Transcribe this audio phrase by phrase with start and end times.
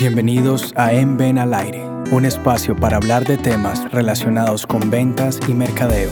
[0.00, 5.38] Bienvenidos a En Ven al Aire, un espacio para hablar de temas relacionados con ventas
[5.46, 6.10] y mercadeo.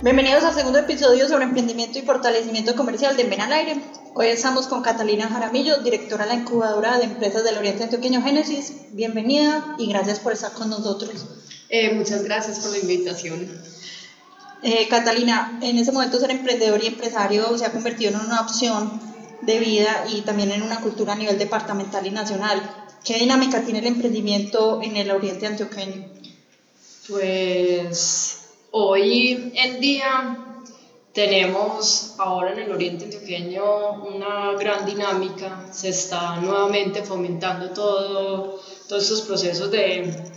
[0.00, 3.80] Bienvenidos al segundo episodio sobre emprendimiento y fortalecimiento comercial de En Ven al Aire.
[4.14, 8.72] Hoy estamos con Catalina Jaramillo, directora de la incubadora de empresas del Oriente Antioqueño Génesis.
[8.92, 11.26] Bienvenida y gracias por estar con nosotros.
[11.68, 13.50] Eh, muchas gracias por la invitación.
[14.62, 19.13] Eh, Catalina, en ese momento ser emprendedor y empresario se ha convertido en una opción
[19.46, 22.60] de vida y también en una cultura a nivel departamental y nacional.
[23.04, 26.08] ¿Qué dinámica tiene el emprendimiento en el oriente antioqueño?
[27.08, 30.38] Pues hoy en día
[31.12, 39.02] tenemos ahora en el oriente antioqueño una gran dinámica, se está nuevamente fomentando todo, todos
[39.02, 40.32] estos procesos de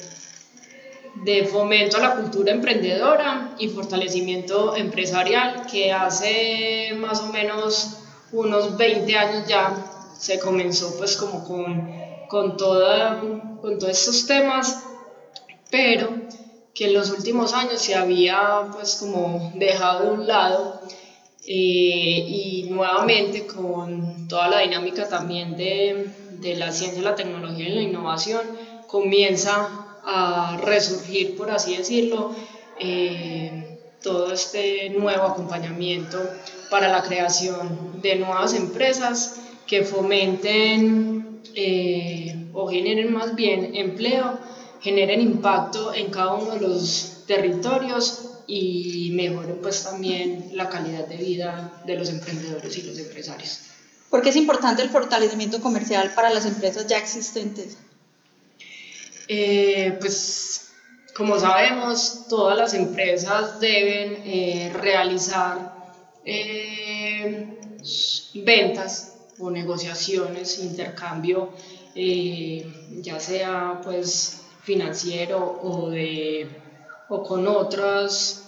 [1.24, 7.98] de fomento a la cultura emprendedora y fortalecimiento empresarial que hace más o menos
[8.32, 9.74] unos 20 años ya
[10.18, 11.90] se comenzó pues como con,
[12.28, 13.22] con, toda,
[13.62, 14.84] con todos estos temas,
[15.70, 16.10] pero
[16.74, 20.82] que en los últimos años se había pues como dejado de un lado
[21.46, 27.74] eh, y nuevamente con toda la dinámica también de, de la ciencia, la tecnología y
[27.74, 28.42] la innovación
[28.88, 29.70] comienza
[30.04, 32.34] a resurgir, por así decirlo,
[32.80, 36.20] eh, todo este nuevo acompañamiento
[36.70, 44.40] para la creación de nuevas empresas que fomenten eh, o generen más bien empleo,
[44.82, 51.18] generen impacto en cada uno de los territorios y mejoren pues también la calidad de
[51.18, 53.60] vida de los emprendedores y los empresarios.
[54.10, 57.78] ¿Por qué es importante el fortalecimiento comercial para las empresas ya existentes?
[59.28, 60.72] Eh, pues
[61.16, 65.77] como sabemos, todas las empresas deben eh, realizar
[66.28, 67.58] eh,
[68.36, 71.54] ventas o negociaciones, intercambio,
[73.02, 76.50] ya sea pues financiero o, de,
[77.10, 78.44] o con otros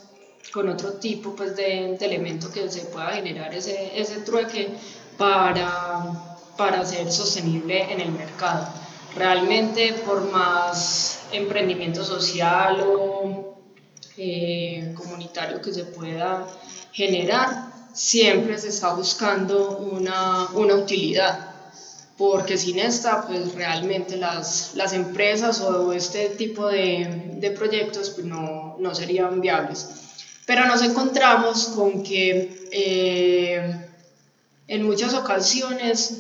[0.51, 4.69] con otro tipo pues, de, de elemento que se pueda generar ese, ese trueque
[5.17, 8.67] para, para ser sostenible en el mercado.
[9.15, 13.59] Realmente por más emprendimiento social o
[14.17, 16.47] eh, comunitario que se pueda
[16.91, 21.49] generar, siempre se está buscando una, una utilidad
[22.19, 28.27] porque sin esta, pues realmente las, las empresas o este tipo de, de proyectos pues
[28.27, 29.87] no, no, serían viables.
[30.45, 33.85] Pero nos encontramos con que eh,
[34.67, 36.17] en muchas ocasiones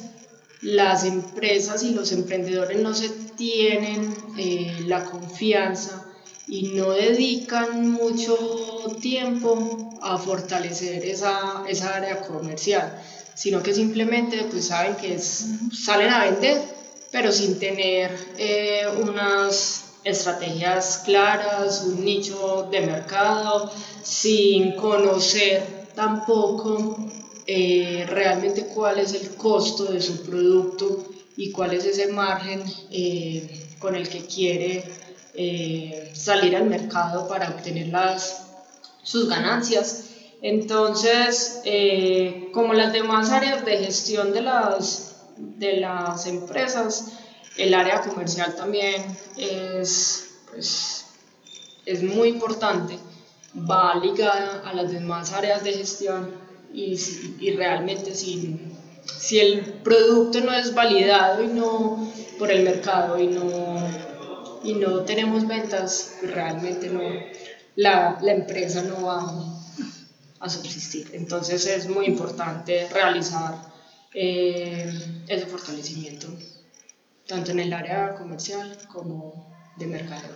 [0.61, 6.08] las empresas y los emprendedores no se tienen eh, la confianza
[6.49, 8.35] y no dedican mucho
[8.99, 12.99] tiempo a fortalecer esa, esa área comercial,
[13.35, 16.61] sino que simplemente pues saben que salen a vender,
[17.11, 23.71] pero sin tener eh, unas estrategias claras, un nicho de mercado,
[24.01, 26.97] sin conocer tampoco
[27.45, 31.05] eh, realmente cuál es el costo de su producto
[31.37, 34.83] y cuál es ese margen eh, con el que quiere
[35.41, 38.45] eh, salir al mercado para obtener las,
[39.03, 40.03] sus ganancias.
[40.41, 41.61] Entonces,
[42.51, 47.13] como las demás áreas de gestión de las, de las empresas,
[47.55, 49.01] el área comercial también
[49.37, 51.05] es, pues,
[51.85, 52.99] es muy importante,
[53.55, 56.33] va ligada a las demás áreas de gestión
[56.73, 56.99] y,
[57.39, 58.59] y realmente si,
[59.05, 64.09] si el producto no es validado y no por el mercado y no,
[64.63, 67.01] y no tenemos ventas, pues realmente no,
[67.75, 69.59] la, la empresa no va
[70.39, 71.11] a subsistir.
[71.13, 73.55] Entonces es muy importante realizar
[74.13, 76.27] eh, ese fortalecimiento,
[77.27, 80.27] tanto en el área comercial como de mercado.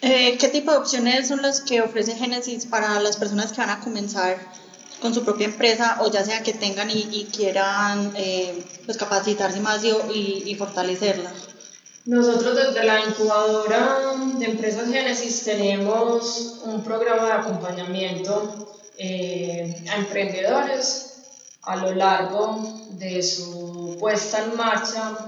[0.00, 3.70] Eh, ¿Qué tipo de opciones son las que ofrece Genesis para las personas que van
[3.70, 4.38] a comenzar
[5.00, 9.82] con su propia empresa o ya sea que tengan y, quieran eh, pues capacitarse más
[9.84, 11.32] y, y, fortalecerla?
[12.08, 21.16] Nosotros desde la incubadora de Empresas Génesis tenemos un programa de acompañamiento eh, a emprendedores
[21.60, 25.18] a lo largo de su puesta en marcha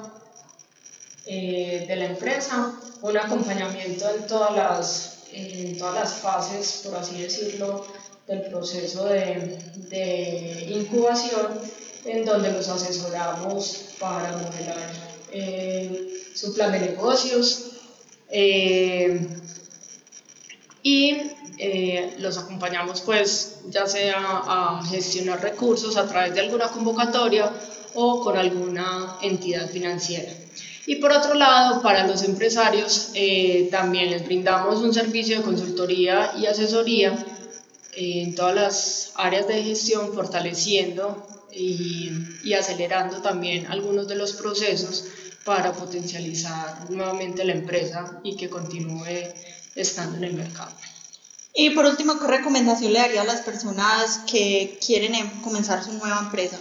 [1.27, 2.73] eh, de la empresa,
[3.03, 5.19] un acompañamiento en todas las,
[5.79, 7.85] todas las fases, por así decirlo,
[8.27, 9.59] del proceso de,
[9.91, 11.61] de incubación
[12.07, 15.20] en donde los asesoramos para modelar
[16.35, 17.71] su plan de negocios
[18.31, 19.27] eh,
[20.83, 21.17] y
[21.59, 27.53] eh, los acompañamos pues ya sea a gestionar recursos a través de alguna convocatoria
[27.95, 30.33] o con alguna entidad financiera.
[30.87, 36.33] Y por otro lado, para los empresarios eh, también les brindamos un servicio de consultoría
[36.39, 37.17] y asesoría
[37.93, 42.11] en todas las áreas de gestión, fortaleciendo y,
[42.43, 45.05] y acelerando también algunos de los procesos
[45.45, 49.33] para potencializar nuevamente la empresa y que continúe
[49.75, 50.73] estando en el mercado.
[51.55, 55.93] Y por último, ¿qué recomendación le daría a las personas que quieren em, comenzar su
[55.93, 56.59] nueva empresa?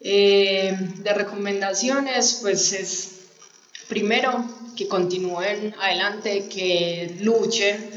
[0.00, 3.10] Eh, de recomendaciones, pues es
[3.88, 4.44] primero
[4.76, 7.90] que continúen adelante, que luchen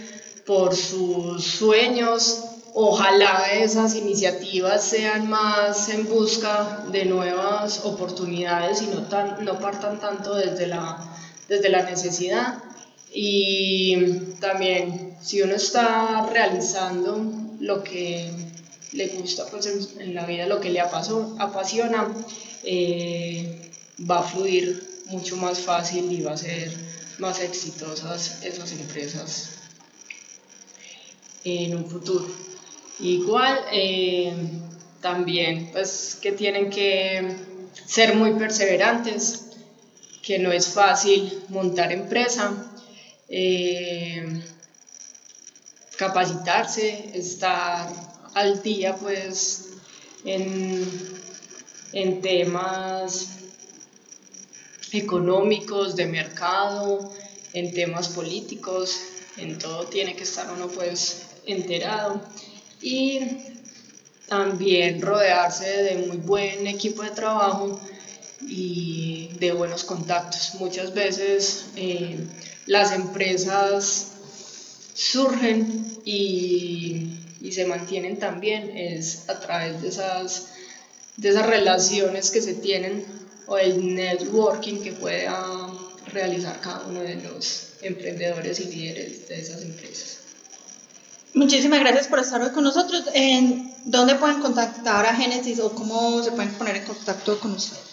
[0.46, 2.46] por sus sueños.
[2.74, 10.00] Ojalá esas iniciativas sean más en busca de nuevas oportunidades y no, tan, no partan
[10.00, 11.00] tanto desde la,
[11.48, 12.60] desde la necesidad.
[13.12, 13.98] Y
[14.40, 17.26] también, si uno está realizando
[17.60, 18.32] lo que
[18.92, 22.08] le gusta pues en, la vida, lo que le apasiona,
[22.64, 23.72] eh,
[24.10, 26.72] va a fluir mucho más fácil y va a ser
[27.18, 29.50] más exitosas esas empresas
[31.44, 32.28] en un futuro.
[33.00, 34.34] Igual, eh,
[35.02, 37.34] también pues que tienen que
[37.86, 39.46] ser muy perseverantes,
[40.22, 42.54] que no es fácil montar empresa,
[43.30, 44.44] eh,
[45.98, 47.88] capacitarse, estar
[48.34, 49.70] al día pues
[50.26, 50.86] en,
[51.94, 53.30] en temas
[54.92, 57.14] económicos, de mercado,
[57.54, 59.00] en temas políticos,
[59.38, 62.22] en todo tiene que estar uno pues enterado
[62.82, 63.20] y
[64.28, 67.80] también rodearse de muy buen equipo de trabajo
[68.48, 70.54] y de buenos contactos.
[70.56, 72.20] Muchas veces eh,
[72.66, 74.08] las empresas
[74.94, 77.08] surgen y,
[77.42, 80.48] y, se mantienen también es a través de esas,
[81.18, 83.06] de esas relaciones que se tienen
[83.48, 85.68] o el networking que pueda
[86.08, 90.29] realizar cada uno de los emprendedores y líderes de esas empresas.
[91.34, 93.04] Muchísimas gracias por estar hoy con nosotros.
[93.14, 97.84] ¿En ¿Dónde pueden contactar a Genesis o cómo se pueden poner en contacto con ustedes?